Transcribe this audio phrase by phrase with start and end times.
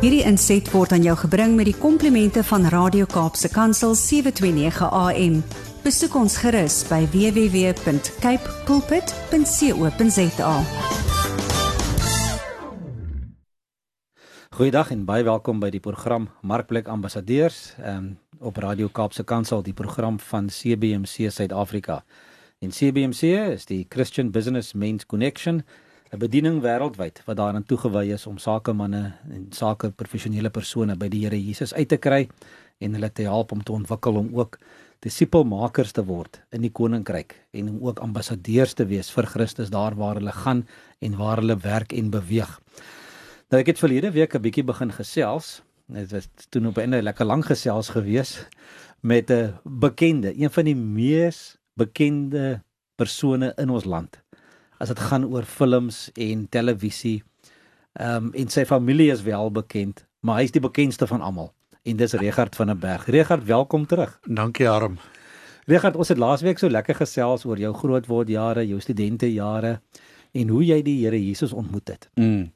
[0.00, 5.34] Hierdie inset word aan jou gebring met die komplimente van Radio Kaapse Kansel 729 AM.
[5.84, 10.54] Besoek ons gerus by www.cape pulpit.co.za.
[14.56, 19.76] Goeiedag en baie welkom by die program Markplek Ambassadeurs um, op Radio Kaapse Kansel, die
[19.76, 22.00] program van CBC Suid-Afrika.
[22.64, 25.60] En CBC is die Christian Business Men's Connection
[26.10, 31.20] 'n bediening wêreldwyd wat daaraan toegewy is om sakemanne en sake professionele persone by die
[31.22, 32.24] Here Jesus uit te kry
[32.82, 34.58] en hulle te help om te ontwikkel om ook
[35.06, 39.94] disipelmakers te word in die koninkryk en om ook ambassadeurs te wees vir Christus daar
[39.94, 40.64] waar hulle gaan
[40.98, 42.58] en waar hulle werk en beweeg.
[43.50, 45.62] Nou ek het verlede week 'n bietjie begin gesels.
[45.86, 48.46] Dit was toe op 'n lekker lang gesels gewees
[49.00, 52.62] met 'n bekende, een van die mees bekende
[52.96, 54.18] persone in ons land
[54.80, 57.20] as dit gaan oor films en televisie.
[57.92, 61.52] Ehm um, en sy familie is wel bekend, maar hy is die bekendste van almal
[61.82, 63.06] en dis Regard van der Berg.
[63.06, 64.18] Regard, welkom terug.
[64.24, 64.98] Dankie Harm.
[65.64, 69.80] Regard, ons het laasweek so lekker gesels oor jou grootword jare, jou studente jare
[70.32, 72.08] en hoe jy die Here Jesus ontmoet het.
[72.14, 72.52] Mm.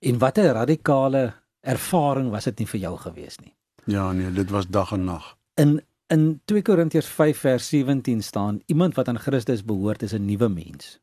[0.00, 3.54] En wat 'n radikale ervaring was dit nie vir jou gewees nie.
[3.84, 5.36] Ja nee, dit was dag en nag.
[5.54, 10.24] In in 2 Korintiërs 5 vers 17 staan: Iemand wat aan Christus behoort is 'n
[10.24, 11.00] nuwe mens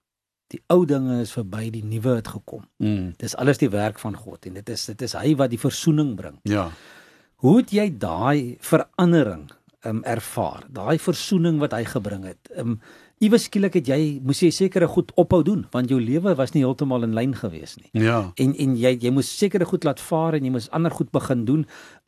[0.51, 2.65] die ou dinge is verby, die nuwe het gekom.
[2.83, 3.13] Mm.
[3.21, 6.15] Dis alles die werk van God en dit is dit is hy wat die verzoening
[6.19, 6.39] bring.
[6.49, 6.69] Ja.
[7.41, 9.47] Hoe het jy daai verandering
[9.87, 10.67] um ervaar?
[10.69, 12.51] Daai verzoening wat hy gebring het.
[12.59, 12.81] Um
[13.21, 16.63] iewes skielik het jy moes jy sekere goed ophou doen want jou lewe was nie
[16.63, 17.89] heeltemal in lyn gewees nie.
[18.05, 18.31] Ja.
[18.41, 21.45] En en jy jy moes sekere goed laat vaar en jy moes ander goed begin
[21.45, 21.67] doen.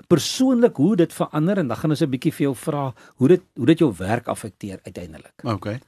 [0.09, 3.41] Persoonlik hoe dit verander en dan gaan ons 'n bietjie vir jou vra hoe dit
[3.57, 5.33] hoe dit jou werk affekteer uiteindelik.
[5.43, 5.79] Okay.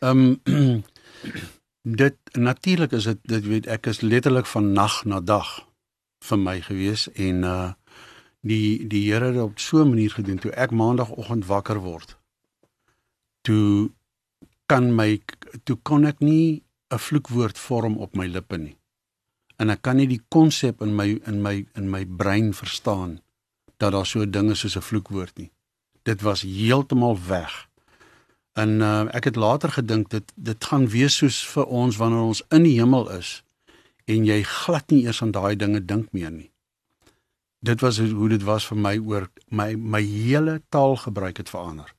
[0.00, 0.82] Ehm um,
[1.82, 5.66] dit natuurlik is dit dit weet ek is letterlik van nag na dag
[6.24, 7.72] vir my gewees en uh
[8.40, 12.16] die die Here het op so 'n manier gedoen toe ek maandagooggend wakker word
[13.42, 13.90] toe
[14.66, 15.20] kan my
[15.64, 18.76] toe kon ek nie 'n vloekwoord vorm op my lippe nie.
[19.56, 23.20] En ek kan nie die konsep in my in my in my brein verstaan
[23.78, 25.50] dat daar so dinge soos 'n vloekwoord nie.
[26.02, 27.68] Dit was heeltemal weg
[28.58, 32.42] En uh, ek het later gedink dit dit gaan wees soos vir ons wanneer ons
[32.50, 33.42] in die hemel is
[34.10, 36.50] en jy glad nie eers aan daai dinge dink meer nie.
[37.62, 41.94] Dit was hoe dit was vir my oor my my hele taalgebruik het verander.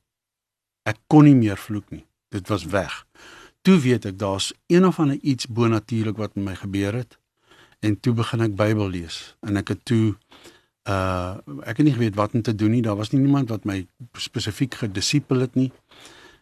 [0.84, 2.06] Ek kon nie meer vloek nie.
[2.34, 3.06] Dit was weg.
[3.62, 7.20] Toe weet ek daar's een of ander iets bonatuurlik wat met my gebeur het
[7.80, 10.16] en toe begin ek Bybel lees en ek het toe
[10.90, 11.38] uh
[11.70, 12.82] ek het nie geweet wat om te doen nie.
[12.82, 13.86] Daar was nie iemand wat my
[14.18, 15.72] spesifiek gedisipel het nie.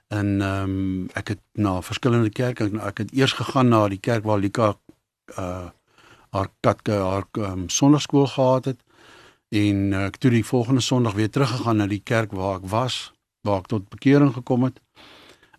[0.10, 4.24] En ehm um, ek het na verskillende kerke ek het eers gegaan na die kerk
[4.26, 4.74] waar Lika
[5.38, 5.70] uh
[6.30, 8.82] haar katke haar um, sonnaarskool gehad het
[9.50, 12.98] en uh, ek toe die volgende sonderdag weer teruggegaan na die kerk waar ek was
[13.42, 14.78] waar ek tot bekering gekom het.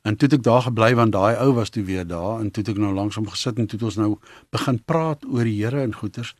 [0.03, 2.62] En toe het ek daar gebly want daai ou was toe weer daar en toe
[2.62, 4.10] het ek nou langs hom gesit en toe het ons nou
[4.50, 6.34] begin praat oor die Here en goeters.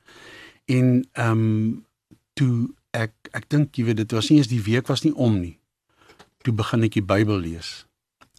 [0.67, 1.85] En ehm um,
[2.35, 5.39] toe ek ek dink jy weet dit was nie eens die week was nie om
[5.41, 5.59] nie.
[6.43, 7.90] Toe begin ek die Bybel lees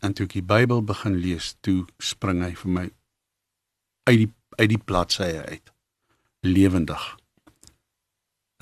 [0.02, 2.86] en toe ek die Bybel begin lees, toe spring hy vir my
[4.10, 5.72] uit die uit die bladsye uit.
[6.44, 7.04] Lewendig.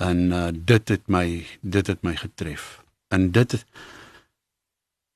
[0.00, 1.24] En uh, dit het my
[1.60, 2.84] dit het my getref.
[3.10, 3.64] En dit het,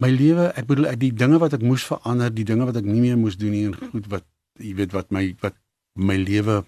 [0.02, 3.04] my lewe, ek bedoel die dinge wat ek moes verander, die dinge wat ek nie
[3.04, 4.26] meer moes doen nie en goed wat
[4.60, 5.56] jy weet wat my wat
[5.94, 6.62] my lewe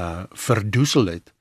[0.00, 1.32] uh verdoesel het,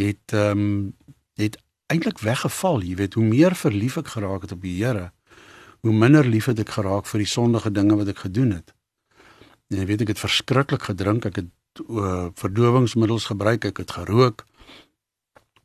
[0.00, 0.94] het ehm um,
[1.40, 1.56] het
[1.92, 5.10] eintlik weggeval, jy weet, hoe meer verlief ek geraak het op die Here,
[5.82, 8.70] hoe minder lief het ek geraak vir die sondige dinge wat ek gedoen het.
[9.70, 14.44] En jy weet ek het verskriklik gedrink, ek het uh, verdowingsmiddels gebruik, ek het gerook.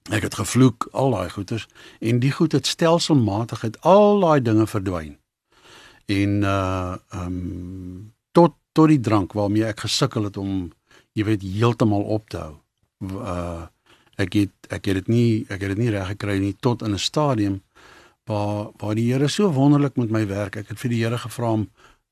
[0.08, 1.68] Ek het gevloek, al daai goeters
[2.00, 5.18] en die goed het stelselmatig het al daai dinge verdwyn.
[6.08, 10.70] En uh ehm um, tot tot die drank waarmee ek gesukkel het om
[11.12, 12.56] jy weet heeltemal op te hou.
[13.04, 13.68] Uh
[14.16, 16.96] ek het ek het dit nie ek het dit nie reg gekry nie tot in
[16.96, 17.62] 'n stadium
[18.28, 20.56] waar waar die Here so wonderlik met my werk.
[20.56, 21.68] Ek het vir die Here gevra om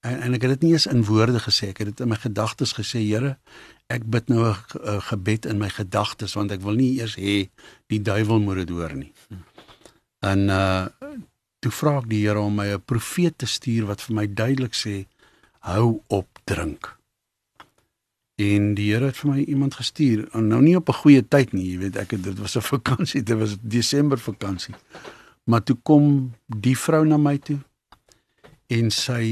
[0.06, 2.20] en, en ek het dit nie eens in woorde gesê, ek het dit in my
[2.22, 3.36] gedagtes gesê, Here,
[3.90, 7.50] ek bid nou 'n gebed in my gedagtes want ek wil nie eers hê
[7.88, 9.14] die duiwel moet dit hoor nie.
[10.22, 10.88] En uh
[11.66, 14.74] toe vra ek die Here om my 'n profeet te stuur wat vir my duidelik
[14.74, 15.06] sê
[15.66, 16.98] hou op drink.
[18.38, 21.72] En die Here het vir my iemand gestuur, nou nie op 'n goeie tyd nie,
[21.72, 24.76] jy weet ek het dit was 'n vakansie, dit was Desember vakansie.
[25.46, 27.60] Maar toe kom die vrou na my toe
[28.68, 29.26] en sy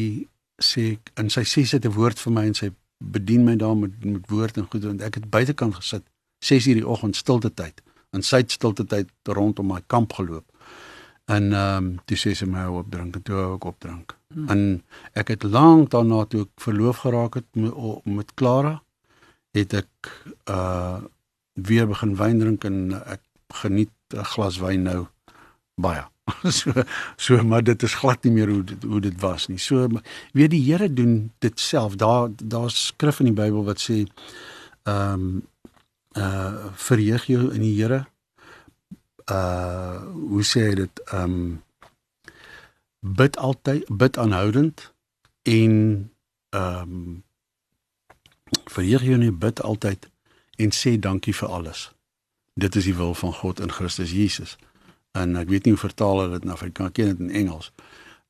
[0.62, 3.78] sê en sy sê sy het 'n woord vir my en sy bedien my daar
[3.78, 6.04] met met woord en goed en ek het buitekant gesit
[6.40, 7.82] 6:00 die oggend stilte tyd
[8.14, 10.46] in sy stilte tyd rondom my kamp geloop.
[11.26, 14.16] En ehm um, toe sê sy my op drink en toe hou ek op drink.
[14.34, 14.50] Hmm.
[14.50, 14.62] En
[15.20, 17.74] ek het lank daarna toe ek verloof geraak het met,
[18.06, 18.82] met Clara,
[19.56, 20.14] het ek
[20.50, 21.02] uh
[21.54, 23.22] weer begin wyn drink en ek
[23.62, 25.08] geniet 'n glas wyn nou
[25.76, 26.04] baie.
[26.58, 26.72] so
[27.16, 29.58] so maar dit is glad nie meer hoe dit, hoe dit was nie.
[29.58, 29.88] So
[30.32, 31.96] weet die Here doen dit self.
[31.96, 34.04] Daar daar's skrif in die Bybel wat sê
[34.84, 35.48] ehm um,
[36.14, 38.06] uh verheug jou in die Here.
[39.26, 41.04] Uh hoe sê dit?
[41.12, 41.62] Ehm um,
[43.00, 44.94] bid altyd, bid aanhoudend
[45.44, 46.12] en
[46.50, 47.24] ehm um,
[48.66, 50.08] verheug jou in die bid altyd
[50.56, 51.92] en sê dankie vir alles.
[52.54, 54.58] Dit is die wil van God in Christus Jesus
[55.14, 57.72] en ek weet nie hoe vertaal hulle dit in Afrikaans, ken dit in Engels.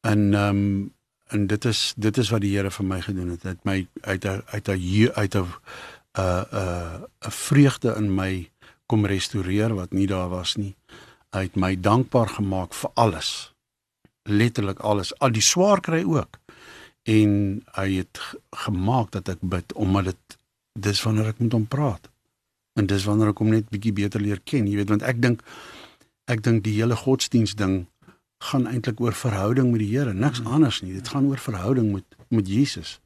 [0.03, 0.91] En ehm um,
[1.33, 3.41] en dit is dit is wat die Here vir my gedoen het.
[3.41, 5.47] Dit my uit 'n uit 'n uit 'n
[6.19, 8.51] 'n 'n vreugde in my
[8.85, 10.75] kom restoreer wat nie daar was nie.
[11.33, 13.53] Hy het my dankbaar gemaak vir alles.
[14.23, 16.37] Letterlik alles, al die swaar kry ook.
[17.03, 18.19] En hy het
[18.51, 20.37] gemaak dat ek bid omdat dit
[20.73, 22.09] dis wanneer ek met hom praat.
[22.73, 25.43] En dis wanneer ek hom net bietjie beter leer ken, jy weet, want ek dink
[26.25, 27.85] ek dink die hele godsdiens ding
[28.51, 30.51] gaan eintlik oor verhouding met die Here, niks hmm.
[30.55, 30.93] anders nie.
[30.93, 32.99] Dit gaan oor verhouding met met Jesus.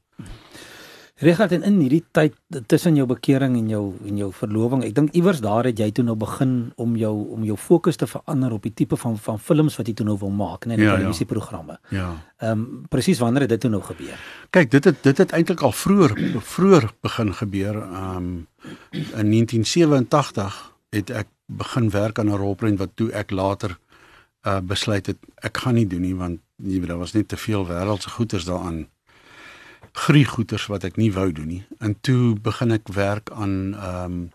[1.17, 2.35] Regard en in hierdie tyd
[2.69, 6.05] tussen jou bekering en jou en jou verloving, ek dink iewers daar het jy toe
[6.05, 9.79] nou begin om jou om jou fokus te verander op die tipe van van films
[9.81, 11.01] wat jy toe nou wil maak, nee, in die ja, ja.
[11.01, 11.79] televisieprogramme.
[11.89, 12.11] Ja.
[12.37, 14.21] Ehm um, presies wanneer het dit toe nou gebeur?
[14.53, 17.81] Kyk, dit het dit het eintlik al vroeër vroeër begin gebeur.
[17.81, 18.47] Ehm um,
[18.93, 23.77] in 1987 het ek begin werk aan 'n rolprent wat toe ek later
[24.47, 27.37] uh besluit het ek gaan nie doen nie want jy weet daar was net te
[27.37, 28.87] veel wêreldse goeders daaraan
[29.91, 34.31] griegoeders wat ek nie wou doen nie en toe begin ek werk aan um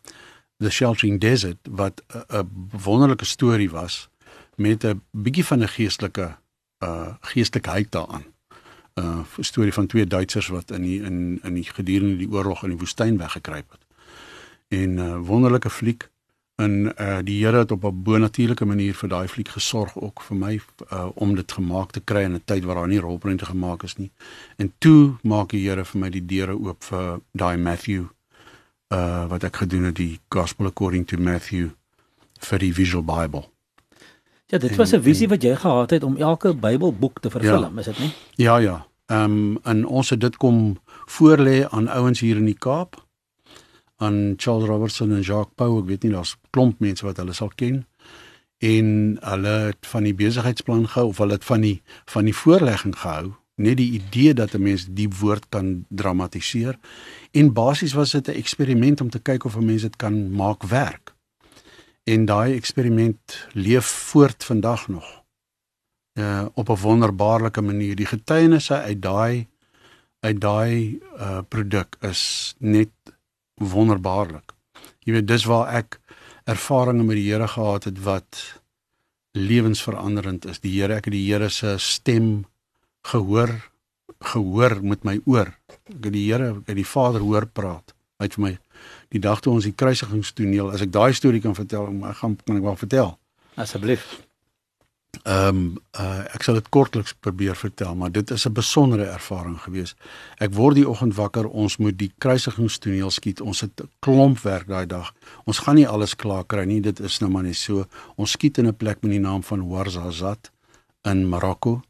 [0.62, 2.48] The Sheltering Desert wat 'n
[2.84, 4.08] wonderlike storie was
[4.56, 6.36] met 'n bietjie van 'n geestelike
[6.78, 8.24] uh geestelikheid daaraan.
[8.94, 12.62] 'n uh, storie van twee Duitsers wat in die, in in die gedurende die oorlog
[12.62, 13.84] in die woestyn weggekruip het.
[14.68, 16.10] En 'n uh, wonderlike fliek
[16.64, 20.36] en uh die Here het op 'n bonatuurlike manier vir daai fliek gesorg ook vir
[20.36, 20.60] my
[20.92, 23.96] uh om dit gemaak te kry in 'n tyd waar daar nie rolprente gemaak is
[23.96, 24.10] nie.
[24.56, 28.04] En toe maak die Here vir my die deure oop vir daai Matthew
[28.92, 31.68] uh wat ek gedoen het die Gospel according to Matthew
[32.38, 33.44] vir die Visual Bible.
[34.46, 37.30] Ja, dit en, was 'n visie en, wat jy gehad het om elke Bybelboek te
[37.30, 38.12] vervul, ja, is dit nie?
[38.36, 38.86] Ja, ja.
[39.06, 43.02] Ehm um, en ons het dit kom voorlê aan ouens hier in die Kaap
[44.02, 47.52] aan Charles Robertson en Jacques Pau, ek weet nie daar's klomp mense wat hulle sal
[47.54, 47.84] ken.
[48.62, 48.88] En
[49.22, 51.78] hulle het van die besigheidsplan gehou of hulle het van die
[52.10, 53.32] van die voorlegging gehou
[53.62, 56.78] net die idee dat 'n mens die woord kan dramatiseer.
[57.30, 60.62] En basies was dit 'n eksperiment om te kyk of 'n mens dit kan maak
[60.62, 61.14] werk.
[62.04, 65.22] En daai eksperiment leef voort vandag nog
[66.18, 67.96] uh, op 'n wonderbaarlike manier.
[67.96, 69.48] Die getuienisse uit daai
[70.20, 72.90] uit daai uh, produk is net
[73.70, 74.54] wonderbaarlik.
[75.06, 75.98] Jy weet dis waar ek
[76.50, 78.40] ervarings met die Here gehad het wat
[79.38, 80.60] lewensveranderend is.
[80.60, 82.44] Die Here, ek het die Here se stem
[83.12, 83.54] gehoor
[84.22, 85.50] gehoor met my oor.
[85.90, 87.94] Ek het die Here, ek het die Vader hoor praat.
[88.20, 88.52] Hy het vir my
[89.14, 92.58] die dag toe ons die kruisigingstoneel, as ek daai storie kan vertel, ek gaan kan
[92.58, 93.10] ek wel vertel.
[93.60, 94.06] Asseblief.
[95.12, 99.58] Ehm um, uh, ek sal dit kortliks probeer vertel, maar dit is 'n besondere ervaring
[99.60, 99.94] gewees.
[100.38, 103.40] Ek word die oggend wakker, ons moet die kruisigingstoneel skiet.
[103.40, 105.12] Ons het 'n klomp werk daai dag.
[105.44, 106.80] Ons gaan nie alles klaar kry nie.
[106.80, 107.86] Dit is nou maar net so.
[108.16, 110.50] Ons skiet in 'n plek met die naam van Ouarzazate
[111.02, 111.82] in Marokko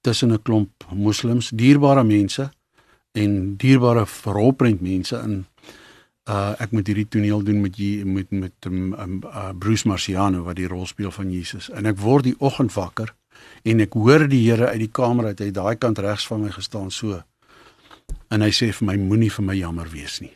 [0.00, 2.50] tussen 'n klomp moslems, dierbare mense
[3.12, 5.46] en dierbare rolprent mense in
[6.26, 10.42] uh ek moet hierdie toneel doen met jy met met um, um, uh, Bruce Marciano
[10.42, 11.70] wat die rol speel van Jesus.
[11.70, 13.14] En ek word die oggend wakker
[13.62, 15.40] en ek hoor die Here uit die kamer uit.
[15.40, 17.20] Hy daai kant regs van my gestaan so.
[18.30, 20.34] En hy sê vir my moenie vir my jammer wees nie.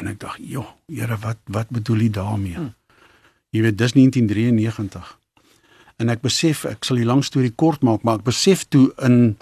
[0.00, 2.58] En ek dink joh Here wat wat bedoel jy daarmee?
[2.58, 2.74] Hmm.
[3.50, 5.16] jy weet dis 1993
[6.00, 9.36] en ek besef ek sal die lang storie kort maak maar ek besef toe in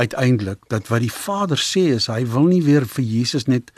[0.00, 3.70] uiteindelik dat wat die Vader sê is hy wil nie weer vir Jesus net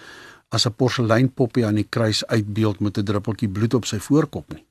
[0.54, 4.64] as 'n porseleinpoppie aan die kruis uitbeeld met 'n druppeltjie bloed op sy voorkop nie.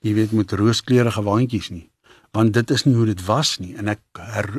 [0.00, 1.90] Jy weet met rooskleurige waantjies nie,
[2.32, 4.00] want dit is nie hoe dit was nie en ek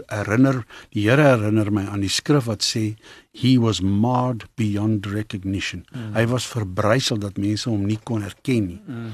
[0.10, 2.96] herinner die Here herinner my aan die skrif wat sê
[3.32, 5.86] he was marred beyond recognition.
[5.92, 6.14] Mm.
[6.14, 8.82] Hy was verbrysel dat mense hom nie kon herken nie.
[8.88, 9.12] Mm.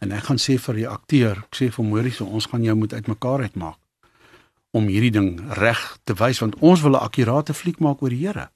[0.00, 2.92] En ek gaan sê vir die akteur, ek sê vir Maurice, ons gaan jou moet
[2.92, 3.78] uitmekaar uitmaak
[4.76, 8.26] om hierdie ding reg te wys want ons wil 'n akkurate fliek maak oor die
[8.26, 8.50] Here.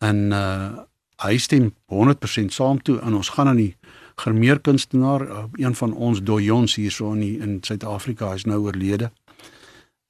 [0.00, 0.84] En uh
[1.22, 3.74] hy stem 100% saam toe en ons gaan aan die
[4.20, 9.10] grimeerkunstenaar, uh, een van ons dojons hierso in die, in Suid-Afrika, hy's nou oorlede.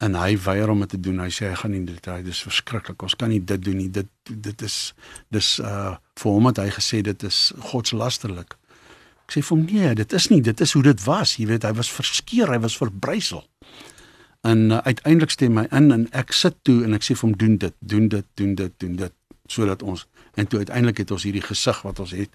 [0.05, 1.23] En hy weier om dit te doen.
[1.23, 3.01] Hy sê hy gaan nie dit hy dis verskriklik.
[3.07, 3.89] Ons kan nie dit doen nie.
[3.89, 4.77] Dit dit is
[5.33, 7.39] dis uh vir hom het hy gesê dit is
[7.71, 8.57] godslasterlik.
[9.25, 11.39] Ek sê vir hom nee, dit is nie, dit is hoe dit was.
[11.39, 13.43] Jy weet, hy was verskeur, hy was verbrysel.
[14.45, 17.37] En uh, uiteindelik stem hy in en ek sit toe en ek sê vir hom
[17.41, 19.15] doen dit, doen dit, doen dit, doen dit
[19.51, 22.33] sodat ons en toe uiteindelik het ons hierdie gesig wat ons het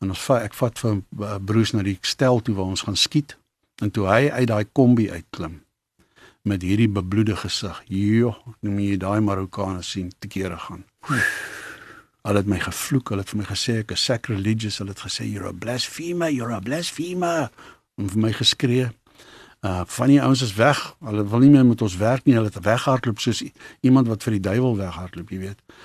[0.00, 2.96] en ons vat ek vat vir uh, Bruce na die stel toe waar ons gaan
[2.96, 3.36] skiet
[3.82, 5.60] en toe hy uit daai kombi uitklim
[6.48, 10.84] met hierdie bebloede gesig joh noem jy daai Marokkaane sien te kere gaan
[12.28, 15.24] Hulle het my gevloek, hulle het vir my gesê ek is sacrilegious, hulle het gesê
[15.24, 17.46] you're a blasphemer, you're a blasphemer.
[17.96, 18.88] En vir my geskree.
[19.64, 20.82] Uh van die ouens is weg.
[21.00, 22.34] Hulle wil nie meer met ons werk nie.
[22.36, 23.40] Hulle het weghardloop soos
[23.80, 25.78] iemand wat vir die duiwel weghardloop, jy weet.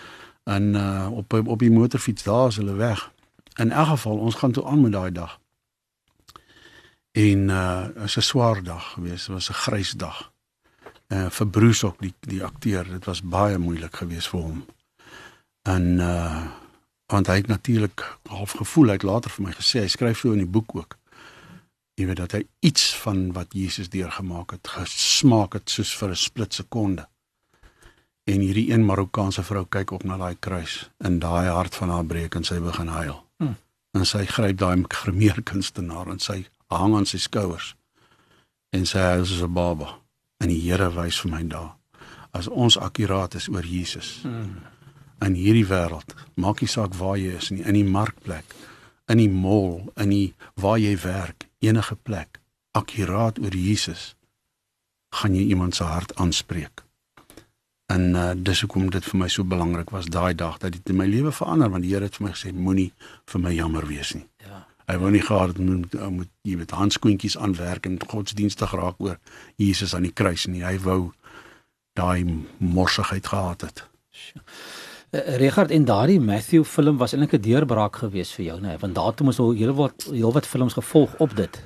[0.43, 3.11] En uh op op die motorfiets daar is hulle weg.
[3.55, 5.39] In elk geval, ons gaan toe aan met daai dag.
[7.11, 9.27] En uh is 'n swaar dag geweest.
[9.27, 10.31] Was 'n grys dag.
[11.07, 14.65] Uh vir Bruce ook die die akteur, dit was baie moeilik geweest vir hom.
[15.61, 16.45] En uh
[17.05, 20.31] want hy het natuurlik half gevoel hy het later vir my gesê hy skryf so
[20.31, 20.97] in die boek ook.
[21.93, 26.15] Jy weet dat hy iets van wat Jesus deurgemaak het gesmaak het soos vir 'n
[26.15, 27.07] split sekonde.
[28.23, 32.05] En hierdie een Marokkaanse vrou kyk op na daai kruis en daai hart van haar
[32.05, 33.23] breek en sy begin huil.
[33.37, 33.55] Hmm.
[33.93, 37.75] En sy gryp daai gemeerkunstenaar en sy hang aan sy skouers.
[38.71, 39.99] En sy huil soos 'n baba.
[40.39, 41.75] En die Here wys vir my daar
[42.33, 44.19] as ons akkuraat is oor Jesus.
[44.23, 44.73] Hmm
[45.25, 46.15] in hierdie wêreld.
[46.35, 48.55] Maak nie saak waar jy is nie, in die markplek,
[49.11, 52.39] in die mall, in die waar jy werk, enige plek,
[52.77, 54.13] akkuraat oor Jesus
[55.13, 56.81] gaan jy iemand se hart aanspreek.
[57.93, 61.05] En uh, dis hoekom dit vir my so belangrik was daai dag dat dit my
[61.09, 62.91] lewe verander want die Here het vir my gesê moenie
[63.31, 64.25] vir my jammer wees nie.
[64.45, 64.63] Ja.
[64.89, 69.19] Hy wou nie gehad het moet moet jy met handskoentjies aanwerk en godsdienstig raak oor
[69.61, 70.63] Jesus aan die kruis nie.
[70.65, 71.13] Hy wou
[71.99, 72.25] daai
[72.57, 73.85] morsigheid gehad het.
[74.11, 74.43] Sure.
[75.13, 78.67] Uh, Richard en daardie Matthew film was eintlik 'n deurbraak geweest vir jou, né?
[78.67, 78.77] Nee?
[78.77, 81.61] Want daartoe moes al heelwat heelwat films gevolg op dit.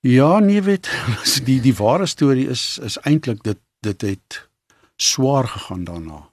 [0.00, 0.90] Ja, nee, weet,
[1.48, 4.48] die die ware storie is is eintlik dit dit het
[4.96, 6.28] swaar gegaan daarna.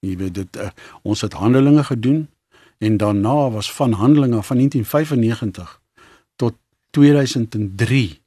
[0.00, 0.70] Jy weet dit uh,
[1.02, 2.28] ons het Handelinge gedoen
[2.78, 5.80] en daarna was van Handelinge van 1995
[6.36, 6.54] tot
[6.90, 8.20] 2003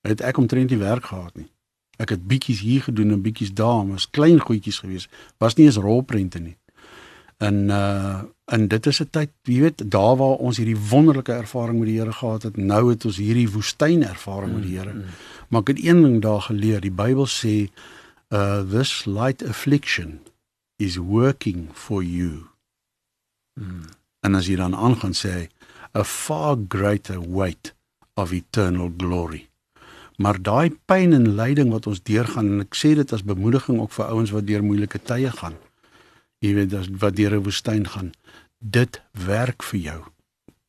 [0.00, 1.50] het ek omtrent nie werk gehad nie.
[1.96, 5.10] Ek het bietjies hier gedoen en bietjies daar, maar was klein goedjies geweest.
[5.38, 6.56] Was nie eens rolprente nie
[7.42, 11.78] in uh en dit is 'n tyd, jy weet, daar waar ons hierdie wonderlike ervaring
[11.78, 14.92] met die Here gehad het, nou het ons hierdie woestyn ervaring met die Here.
[14.92, 15.04] Mm, mm.
[15.48, 17.70] Maar ek het een ding daar geleer, die Bybel sê
[18.32, 20.20] uh this light affliction
[20.76, 22.48] is working for you.
[23.60, 23.92] Mm.
[24.24, 25.48] En as jy dan aangaan sê
[25.92, 27.74] a far greater weight
[28.14, 29.48] of eternal glory.
[30.16, 33.92] Maar daai pyn en lyding wat ons deurgaan en ek sê dit as bemoediging ook
[33.92, 35.58] vir ouens wat deur moeilike tye gaan
[36.42, 38.10] jy weet as wat deur 'n woestyn gaan
[38.58, 40.00] dit werk vir jou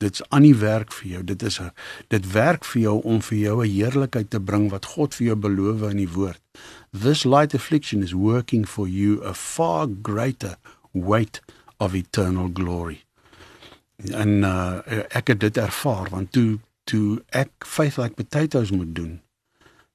[0.03, 1.23] dit's aan die werk vir jou.
[1.23, 1.71] Dit is 'n
[2.13, 5.35] dit werk vir jou om vir jou 'n heerlikheid te bring wat God vir jou
[5.35, 6.41] beloof in die woord.
[6.91, 10.55] This light affliction is working for you a far greater
[10.91, 11.41] weight
[11.77, 13.03] of eternal glory.
[14.11, 14.79] En uh,
[15.09, 19.21] ek het dit ervaar want toe toe ek faith like potatoes moet doen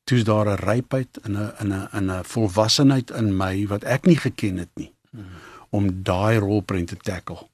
[0.09, 4.07] toe's daar 'n rypheid in 'n in 'n in 'n volwassenheid in my wat ek
[4.07, 5.25] nie geken het nie hmm.
[5.71, 7.49] om daai rolprent te tackle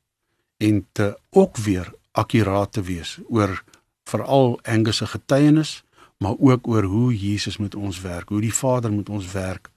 [0.57, 3.63] en te ook weer akkuraat te wees oor
[4.09, 5.83] veral Angus se getuienis
[6.23, 9.71] maar ook oor hoe Jesus met ons werk, hoe die Vader met ons werk.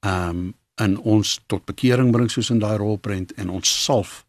[0.00, 4.24] Um in ons tot bekering bring soos in daai rolprent en ons salf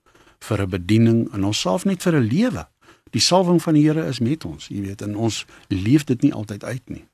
[0.45, 2.67] vir 'n bediening en ons salf net vir 'n lewe.
[3.09, 6.33] Die salwing van die Here is met ons, jy weet, en ons leef dit nie
[6.33, 7.05] altyd uit nie.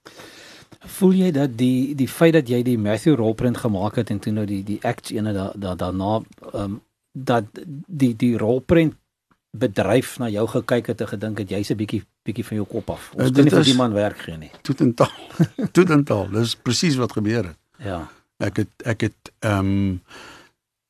[0.80, 4.34] Voel jy dat die die feit dat jy die Matthew rolprent gemaak het en toe
[4.34, 6.22] nou die die acts ene da, da, daarna
[6.54, 6.82] ehm um,
[7.14, 7.46] dat
[7.88, 8.96] die die rolprent
[9.52, 12.90] bedryf na jou gekyk het en gedink het jy's 'n bietjie bietjie van jou kop
[12.90, 13.12] af.
[13.14, 14.52] Ons uh, kan nie vir die man werk gee nie.
[14.62, 15.12] Toe en taal.
[15.74, 16.30] toe en taal.
[16.30, 17.58] Dis presies wat gebeur het.
[17.78, 18.10] Ja.
[18.38, 20.02] Ek het ek het ehm um,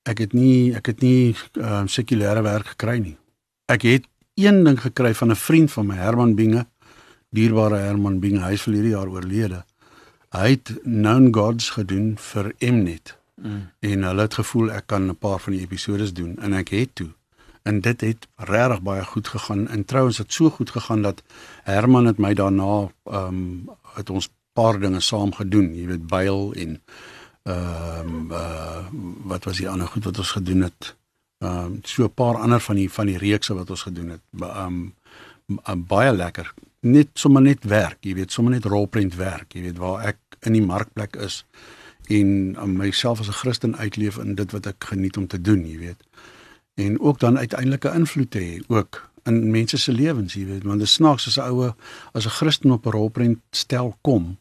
[0.03, 3.17] ek het nie ek het nie ehm um, sekulêre werk gekry nie.
[3.65, 6.65] Ek het een ding gekry van 'n vriend van my Herman Binge,
[7.29, 9.63] dierbare Herman Binge, hy is verlede jaar oorlede
[10.31, 13.17] hy het known gods gedoen vir Mnet.
[13.41, 13.63] Mm.
[13.79, 16.95] En hulle het gevoel ek kan 'n paar van die episode doen en ek het
[16.95, 17.09] toe.
[17.63, 19.67] En dit het regtig baie goed gegaan.
[19.67, 21.23] En trouens het so goed gegaan dat
[21.63, 25.73] Herman het my daarna ehm um, het ons paar dinge saam gedoen.
[25.75, 26.81] Jy weet byl en
[27.43, 28.85] ehm um, uh
[29.23, 30.95] wat was die ander goed wat ons gedoen het?
[31.37, 34.21] Ehm um, so 'n paar ander van die van die reekse wat ons gedoen het.
[34.39, 34.91] Ehm
[35.65, 36.53] um, baie lekker.
[36.79, 40.53] Net sommer net werk, jy weet, sommer net rolprent werk, jy weet waar ek in
[40.53, 41.45] die markplek is
[42.09, 45.77] en myself as 'n Christen uitleef in dit wat ek geniet om te doen, jy
[45.77, 46.03] weet.
[46.73, 50.63] En ook dan uiteindelik 'n invloed te hê ook in mense se lewens, jy weet,
[50.63, 51.75] want dit snaaks as 'n oue
[52.11, 54.37] as 'n Christen op 'n rolprent stel kom,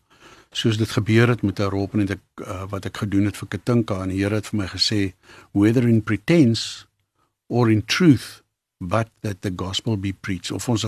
[0.51, 4.03] soos dit gebeur het met 'n rolprent ek uh, wat ek gedoen het vir Katinka
[4.03, 5.13] en die Here het vir my gesê
[5.53, 6.87] whether in pretense
[7.47, 8.43] or in truth
[8.79, 10.51] but that the gospel be preached.
[10.51, 10.87] Of ons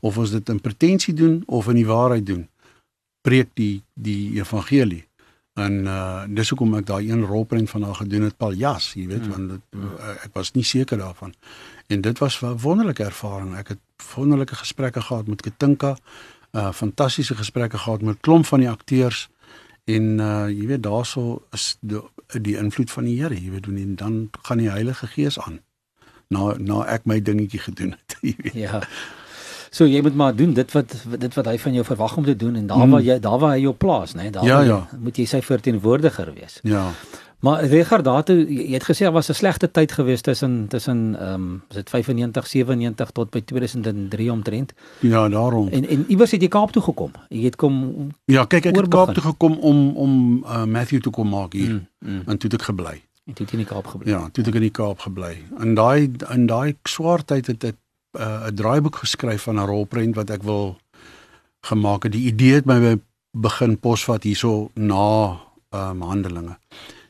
[0.00, 2.48] of ons dit in pretensie doen of in die waarheid doen
[3.20, 5.04] preek die die evangelie
[5.54, 9.26] en uh dis hoekom ek daai een rolprent van haar gedoen het Paljas jy weet
[9.26, 9.30] hmm.
[9.30, 11.34] want dit, uh, ek was nie seker daarvan.
[11.86, 13.56] En dit was 'n wonderlike ervaring.
[13.56, 13.78] Ek het
[14.14, 15.96] wonderlike gesprekke gehad met Katinka
[16.52, 19.28] uh fantastiese gesprekke gehad met klomp van die akteurs
[19.84, 22.02] en uh jy weet daarso is die,
[22.40, 25.60] die invloed van die Here jy weet en dan gaan die Heilige Gees aan
[26.28, 28.54] na na ek my dingetjie gedoen het jy weet.
[28.54, 28.82] Ja
[29.74, 32.36] So jy moet maar doen dit wat dit wat hy van jou verwag om te
[32.38, 33.06] doen en daar waar mm.
[33.08, 34.30] jy daar waar hy jou plaas, né?
[34.30, 34.80] Daar ja, ja.
[35.02, 36.60] moet jy sy verteenwoordiger wees.
[36.62, 36.92] Ja.
[37.44, 41.16] Maar Richard, daar toe jy het gesê daar was 'n slegte tyd gewees tussen tussen
[41.20, 44.72] ehm um, is dit 95 97 tot by 2003 omtrent.
[45.00, 45.68] Ja, daarom.
[45.68, 47.10] En en iewers het jy Kaap toe gekom.
[47.28, 51.12] Jy het kom Ja, kyk ek het Kaap toe gekom om om uh, Matthew toe
[51.12, 51.70] kom maak hier.
[51.70, 52.22] Mm, mm.
[52.26, 53.02] En toe het ek gebly.
[53.26, 54.10] En toe het jy in die Kaap gebly.
[54.10, 55.36] Ja, toe het ek in die Kaap gebly.
[55.60, 57.76] In daai in daai swaar tyd het ek
[58.14, 60.78] uh, 'n draaiboek geskryf van 'n rolprent wat ek wil
[61.60, 62.12] gemaak het.
[62.12, 62.98] Die idee het my
[63.30, 65.40] begin posvat hierso na
[65.70, 66.58] um, handelinge.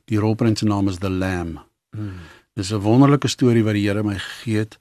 [0.05, 1.61] Die rolprent se naam is The Lamb.
[1.91, 2.13] Hmm.
[2.55, 4.79] Dis 'n wonderlike storie wat die Here my gegee het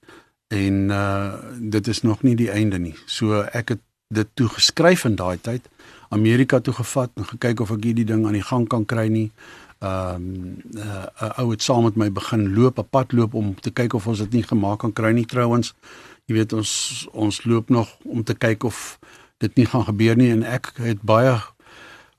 [0.47, 2.95] en uh dit is nog nie die einde nie.
[3.05, 5.69] So ek het dit toe geskryf in daai tyd.
[6.09, 9.31] Amerika toe gevat en gekyk of ek hierdie ding aan die gang kan kry nie.
[9.79, 13.55] Ehm um, 'n uh, ou het saam met my begin loop, 'n pad loop om
[13.59, 15.73] te kyk of ons dit nie gemaak kan kry nie trouens
[16.25, 16.73] jy weet ons
[17.11, 18.99] ons loop nog om te kyk of
[19.43, 21.36] dit nie gaan gebeur nie en ek het baie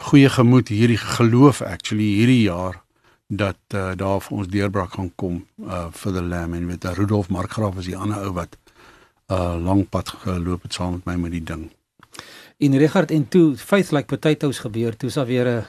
[0.05, 2.83] goeie gemoed hierdie geloof actually hierdie jaar
[3.27, 7.31] dat uh, daar vir ons deurbraak gaan kom uh vir die lam en weet Rudolf
[7.33, 8.57] Markgraaf is die ander ou wat
[9.29, 11.71] 'n uh, lang pad geloop het saam met my met die ding.
[12.59, 15.65] In Richard en toe faith like potatoes gebeur toe is daar weer 'n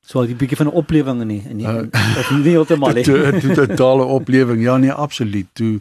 [0.00, 3.04] so 'n bietjie van 'n oplewing in die in die uh, of nie heeltemal nie.
[3.04, 4.62] 'n totale oplewing.
[4.62, 5.46] Ja nee, absoluut.
[5.52, 5.80] Toe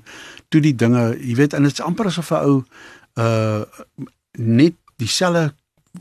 [0.50, 2.64] toe die dinge, jy weet, en dit is amper asof 'n ou
[3.18, 3.64] uh
[4.38, 5.54] net dieselfde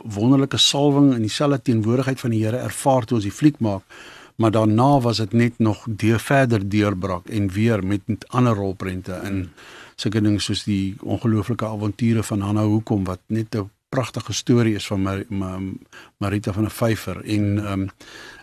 [0.05, 3.83] wonderlike salwing en dieselfde teenwoordigheid van die Here ervaar toe ons die fliek maak,
[4.37, 9.49] maar daarna was dit net nog deur verder deurbrak en weer met ander rolprente in
[9.97, 14.87] sulke dinge soos die ongelooflike avonture van Hanna Hoekom wat net 'n pragtige storie is
[14.87, 15.61] van Mar Mar
[16.19, 17.91] Marita van der Vyver en um,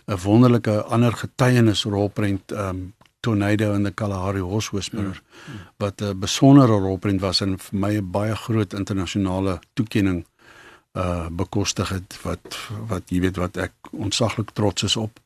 [0.06, 2.92] 'n wonderlike ander getuienis rolprent um
[3.24, 5.64] Tornado in the Kalahari Horse Whisperer mm.
[5.82, 10.24] wat 'n besondere rolprent was en vir my 'n baie groot internasionale toekenning
[10.94, 12.58] uh bekostig het wat
[12.88, 15.20] wat jy weet wat ek ontsaglik trots is op.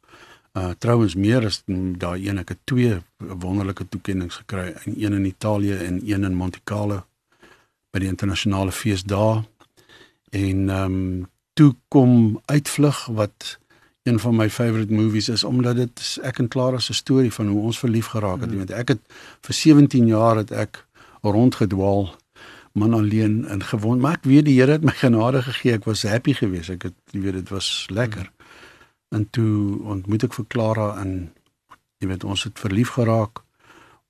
[0.52, 5.76] Uh trouens meer as daai een ek het twee wonderlike toekennings gekry, een in Italië
[5.76, 7.04] en een in Monte Carlo
[7.92, 9.44] by die internasionale feesdae
[10.30, 13.58] en ehm um, toe kom uitvlug wat
[14.08, 17.62] een van my favorite movies is omdat dit ek en Clara se storie van hoe
[17.70, 18.50] ons verlief geraak het.
[18.50, 18.64] Mm.
[18.64, 19.02] Want ek het
[19.46, 20.84] vir 17 jaar het ek
[21.22, 22.08] rondgedwaal
[22.72, 25.76] man alleen en gewoon maar ek weet die Here het my genade gegee.
[25.76, 26.70] Ek was happy geweest.
[26.70, 28.28] Ek het jy weet dit was lekker.
[28.28, 28.38] Mm.
[29.08, 31.12] En toe ontmoet ek vir Clara en
[31.98, 33.40] jy weet ons het verlief geraak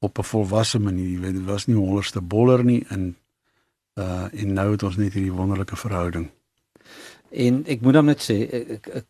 [0.02, 1.08] op 'n volwasse manier.
[1.08, 3.16] Jy weet dit was nie hollerste boller nie en
[3.94, 6.30] uh en nou het ons net hierdie wonderlike verhouding.
[7.30, 8.36] En ek moet dan net sê,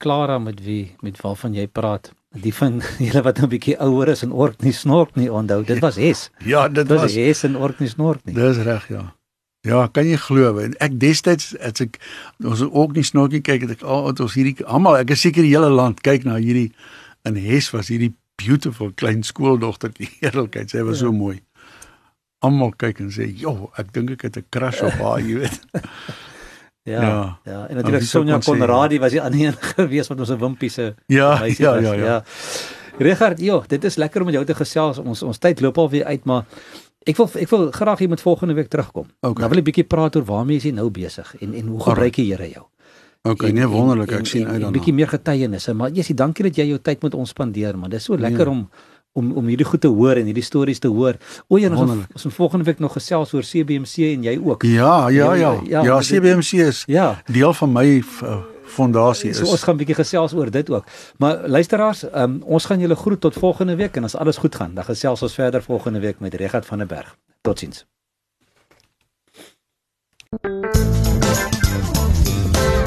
[0.03, 4.09] Klara met wie met waarvan jy praat, die van julle wat 'n nou bietjie ouer
[4.09, 6.31] is en ork nie snork nie onthou, dit was Hes.
[6.55, 8.35] ja, dit was Hes en ork nie snork nie.
[8.35, 9.15] Dis reg, ja.
[9.67, 10.55] Ja, kan jy glo?
[10.79, 11.99] Ek destyds as ek
[12.45, 15.55] ons ook nie snorkie kyk het ek al ons hierdie almal, ek is seker die
[15.55, 16.73] hele land kyk na hierdie
[17.27, 20.09] in Hes was hierdie beautiful klein skooldogtertjie.
[20.23, 21.07] Eerlikheid, sy was ja.
[21.07, 21.41] so mooi
[22.47, 25.61] almal kyk en sê, "Jo, ek dink ek het 'n crush op haar," jy weet.
[26.89, 27.39] ja, ja.
[27.45, 30.95] Ja, en natuurlik Sonja Konradi was die ander een gewees wat ons 'n wimpie se
[31.07, 32.25] Ja, ja, ja, ja, ja.
[32.99, 34.99] Richard, jo, dit is lekker om met jou te gesels.
[34.99, 36.45] Ons ons tyd loop al weer uit, maar
[37.07, 39.07] ek wil ek wil graag hier met volgende week terugkom.
[39.21, 39.43] Okay.
[39.43, 42.15] Dan wil ek 'n bietjie praat oor waarmee jy nou besig en en hoe gebruik
[42.15, 42.67] die Here jou?
[43.23, 44.13] Okay, nee wonderlik.
[44.13, 44.69] Ek sien uit daarna.
[44.69, 47.91] 'n Bietjie meer getuienisse, maar jy's dankie dat jy jou tyd met ons spandeer, man.
[47.91, 48.55] Dis so lekker nee.
[48.55, 48.71] om
[49.13, 51.17] om om hierdie goed te hoor en hierdie stories te hoor.
[51.49, 54.63] O ja, ons ons volgende week nog gesels oor CBMC en jy ook.
[54.63, 55.57] Ja, ja, ja.
[55.67, 57.23] Ja, ja CBMC is ja.
[57.27, 59.41] deel van my uh, fondasie is.
[59.41, 60.85] So ons gaan 'n bietjie gesels oor dit ook.
[61.19, 64.75] Maar luisteraars, um, ons gaan julle groet tot volgende week en as alles goed gaan,
[64.75, 67.17] dan gesels ons verder volgende week met Regat van der Berg.
[67.41, 67.87] Totsiens.
[70.43, 70.78] thank you